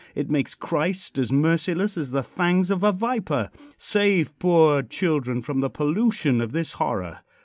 It 0.15 0.31
makes 0.31 0.55
Christ 0.55 1.19
as 1.19 1.31
merciless 1.31 1.95
as 1.95 2.09
the 2.09 2.23
fangs 2.23 2.71
of 2.71 2.83
a 2.83 2.91
viper. 2.91 3.51
Save 3.77 4.39
poor 4.39 4.81
children 4.81 5.43
from 5.43 5.59
the 5.59 5.69
pollution 5.69 6.41
of 6.41 6.53
this 6.53 6.73
horror. 6.73 7.19